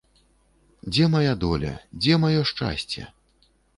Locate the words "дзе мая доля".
0.91-1.73